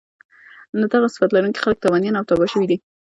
[0.77, 2.77] نو دغه صفت لرونکی خلک تاوانيان او تباه شوي دي